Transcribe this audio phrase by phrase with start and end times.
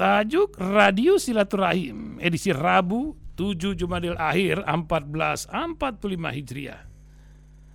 [0.00, 5.52] Tajuk Radio Silaturahim edisi Rabu 7 Jumadil Akhir 1445
[6.40, 6.88] Hijriah.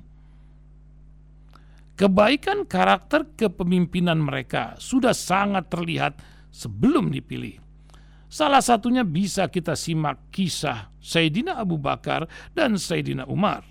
[1.97, 6.21] Kebaikan karakter kepemimpinan mereka sudah sangat terlihat
[6.53, 7.63] sebelum dipilih.
[8.29, 13.65] Salah satunya bisa kita simak kisah Sayyidina Abu Bakar dan Sayyidina Umar.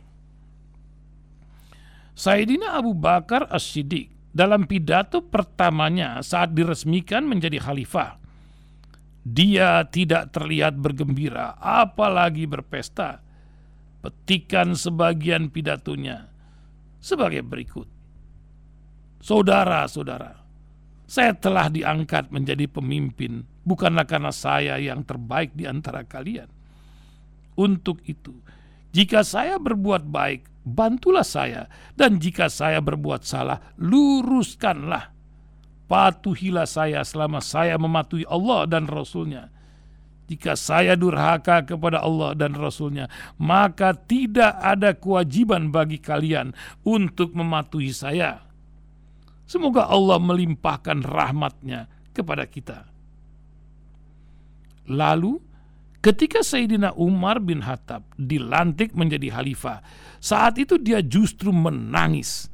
[2.16, 8.18] Sayyidina Abu Bakar As-Siddiq dalam pidato pertamanya saat diresmikan menjadi khalifah.
[9.24, 13.24] Dia tidak terlihat bergembira, apalagi berpesta.
[14.04, 16.28] Petikan sebagian pidatonya
[17.00, 17.88] sebagai berikut.
[19.24, 20.44] Saudara-saudara,
[21.08, 26.52] saya telah diangkat menjadi pemimpin bukanlah karena saya yang terbaik di antara kalian.
[27.56, 28.36] Untuk itu,
[28.94, 35.12] jika saya berbuat baik, bantulah saya, dan jika saya berbuat salah, luruskanlah.
[35.90, 39.52] Patuhilah saya selama saya mematuhi Allah dan Rasulnya.
[40.32, 46.56] Jika saya durhaka kepada Allah dan Rasulnya, maka tidak ada kewajiban bagi kalian
[46.88, 48.54] untuk mematuhi saya
[49.44, 52.88] Semoga Allah melimpahkan rahmatnya kepada kita.
[54.88, 55.40] Lalu
[56.04, 59.80] ketika Sayyidina Umar bin Khattab dilantik menjadi khalifah,
[60.20, 62.52] saat itu dia justru menangis.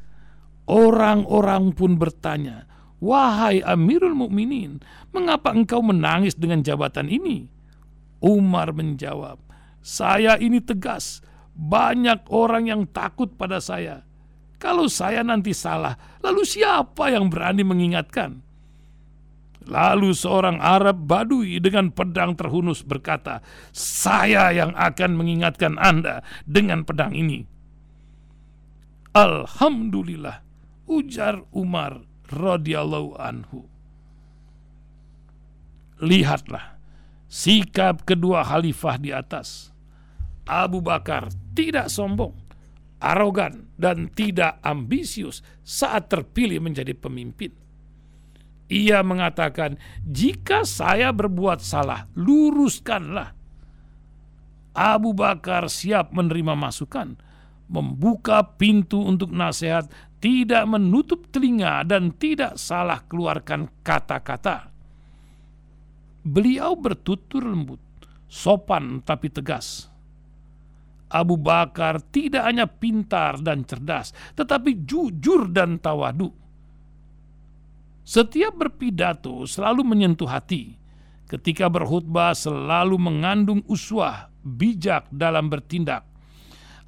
[0.70, 2.70] Orang-orang pun bertanya,
[3.02, 7.50] "Wahai Amirul Mukminin, mengapa engkau menangis dengan jabatan ini?"
[8.22, 9.42] Umar menjawab,
[9.82, 11.26] "Saya ini tegas,
[11.58, 14.06] banyak orang yang takut pada saya."
[14.60, 18.44] Kalau saya nanti salah, lalu siapa yang berani mengingatkan?
[19.70, 27.14] Lalu seorang Arab Badui dengan pedang terhunus berkata, "Saya yang akan mengingatkan Anda dengan pedang
[27.14, 27.46] ini."
[29.14, 30.42] Alhamdulillah,
[30.90, 32.02] ujar Umar
[32.34, 33.70] radhiyallahu anhu.
[36.02, 36.82] Lihatlah
[37.30, 39.70] sikap kedua khalifah di atas.
[40.50, 42.50] Abu Bakar tidak sombong
[43.00, 47.56] arogan, dan tidak ambisius saat terpilih menjadi pemimpin.
[48.70, 53.34] Ia mengatakan, "Jika saya berbuat salah, luruskanlah."
[54.78, 57.18] Abu Bakar siap menerima masukan,
[57.68, 59.90] membuka pintu untuk nasihat,
[60.22, 64.70] tidak menutup telinga, dan tidak salah keluarkan kata-kata.
[66.22, 67.82] Beliau bertutur lembut,
[68.30, 69.90] sopan tapi tegas
[71.10, 76.30] Abu Bakar tidak hanya pintar dan cerdas, tetapi jujur dan tawadu.
[78.10, 80.74] Setiap berpidato selalu menyentuh hati.
[81.30, 86.10] Ketika berkhutbah selalu mengandung uswah, bijak dalam bertindak.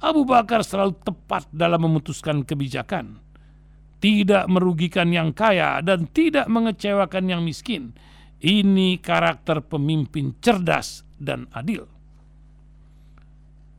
[0.02, 3.22] Abu Bakar selalu tepat dalam memutuskan kebijakan.
[4.02, 7.94] Tidak merugikan yang kaya dan tidak mengecewakan yang miskin.
[8.42, 11.86] Ini karakter pemimpin cerdas dan adil.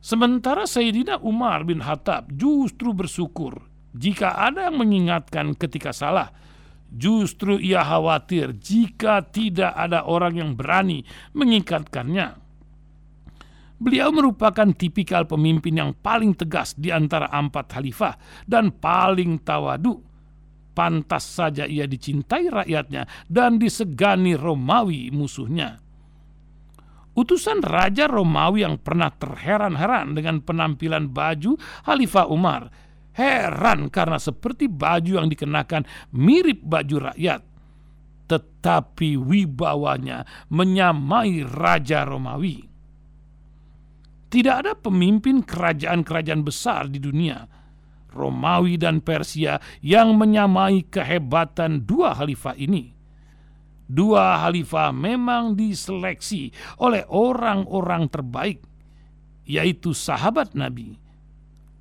[0.00, 6.32] Sementara Sayyidina Umar bin Khattab justru bersyukur jika ada yang mengingatkan ketika salah.
[6.94, 11.02] Justru ia khawatir jika tidak ada orang yang berani
[11.34, 12.38] mengingatkannya.
[13.74, 18.14] Beliau merupakan tipikal pemimpin yang paling tegas di antara empat khalifah
[18.46, 19.98] dan paling tawadu.
[20.74, 25.82] Pantas saja ia dicintai rakyatnya dan disegani Romawi musuhnya.
[27.14, 31.54] Utusan Raja Romawi yang pernah terheran-heran dengan penampilan baju
[31.86, 32.74] Khalifah Umar.
[33.14, 37.40] Heran karena seperti baju yang dikenakan mirip baju rakyat.
[38.24, 42.66] Tetapi wibawanya menyamai Raja Romawi.
[44.32, 47.46] Tidak ada pemimpin kerajaan-kerajaan besar di dunia,
[48.10, 52.94] Romawi dan Persia, yang menyamai kehebatan dua khalifah ini
[53.84, 56.48] Dua khalifah memang diseleksi
[56.80, 58.64] oleh orang-orang terbaik,
[59.44, 60.96] yaitu sahabat Nabi.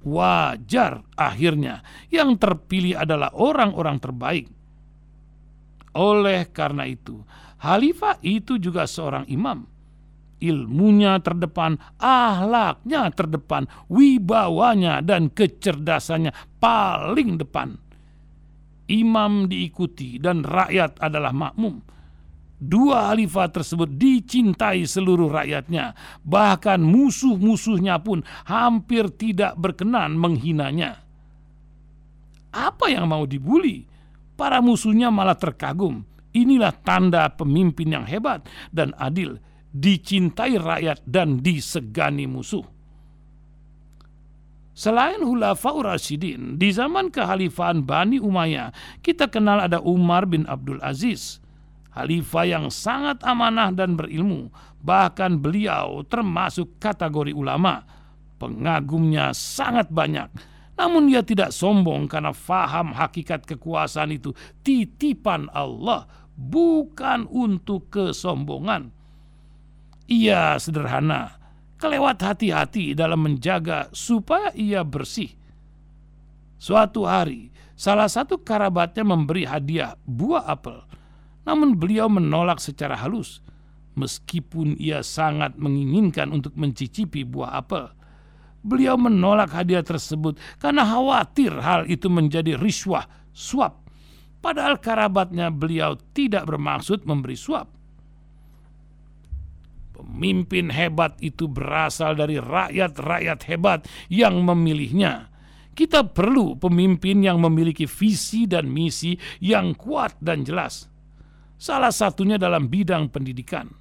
[0.03, 1.79] Wajar akhirnya
[2.11, 4.45] yang terpilih adalah orang-orang terbaik.
[5.95, 7.23] Oleh karena itu,
[7.63, 9.63] khalifah itu juga seorang imam.
[10.43, 17.79] Ilmunya terdepan, ahlaknya terdepan, wibawanya dan kecerdasannya paling depan.
[18.91, 21.79] Imam diikuti dan rakyat adalah makmum
[22.63, 25.91] Dua khalifah tersebut dicintai seluruh rakyatnya,
[26.23, 31.03] bahkan musuh-musuhnya pun hampir tidak berkenan menghinanya.
[32.55, 33.83] Apa yang mau dibuli?
[34.39, 36.07] Para musuhnya malah terkagum.
[36.31, 39.37] Inilah tanda pemimpin yang hebat dan adil,
[39.75, 42.63] dicintai rakyat dan disegani musuh.
[44.73, 48.73] Selain Hulafaur Rasyidin, di zaman kekhalifahan Bani Umayyah,
[49.05, 51.42] kita kenal ada Umar bin Abdul Aziz,
[51.93, 54.49] Khalifah yang sangat amanah dan berilmu,
[54.81, 57.85] bahkan beliau termasuk kategori ulama.
[58.41, 60.27] Pengagumnya sangat banyak,
[60.73, 64.33] namun ia tidak sombong karena faham hakikat kekuasaan itu
[64.65, 68.89] titipan Allah, bukan untuk kesombongan.
[70.09, 71.37] Ia sederhana,
[71.77, 75.29] kelewat hati-hati dalam menjaga supaya ia bersih.
[76.57, 80.81] Suatu hari, salah satu kerabatnya memberi hadiah buah apel
[81.43, 83.43] namun beliau menolak secara halus,
[83.99, 87.91] meskipun ia sangat menginginkan untuk mencicipi buah apel.
[88.63, 93.03] Beliau menolak hadiah tersebut karena khawatir hal itu menjadi riswah,
[93.35, 93.83] suap.
[94.39, 97.67] Padahal kerabatnya beliau tidak bermaksud memberi suap.
[99.91, 105.31] Pemimpin hebat itu berasal dari rakyat-rakyat hebat yang memilihnya.
[105.75, 110.92] Kita perlu pemimpin yang memiliki visi dan misi yang kuat dan jelas
[111.63, 113.71] Salah satunya dalam bidang pendidikan.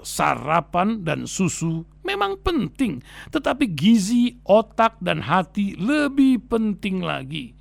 [0.00, 7.52] Sarapan dan susu memang penting, tetapi gizi, otak, dan hati lebih penting lagi.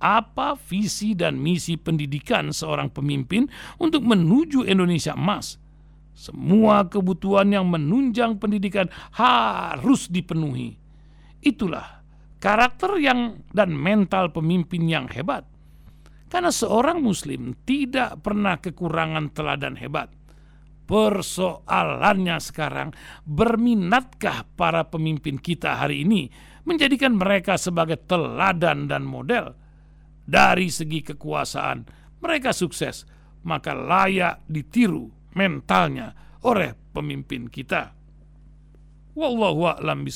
[0.00, 5.60] Apa visi dan misi pendidikan seorang pemimpin untuk menuju Indonesia emas?
[6.16, 10.80] Semua kebutuhan yang menunjang pendidikan harus dipenuhi.
[11.44, 12.00] Itulah
[12.40, 15.51] karakter yang dan mental pemimpin yang hebat.
[16.32, 20.08] Karena seorang muslim tidak pernah kekurangan teladan hebat.
[20.88, 22.96] Persoalannya sekarang,
[23.28, 26.32] berminatkah para pemimpin kita hari ini
[26.64, 29.52] menjadikan mereka sebagai teladan dan model?
[30.24, 31.84] Dari segi kekuasaan,
[32.24, 33.04] mereka sukses,
[33.44, 36.16] maka layak ditiru mentalnya
[36.48, 37.92] oleh pemimpin kita.
[39.12, 40.08] Wallahu a'lam.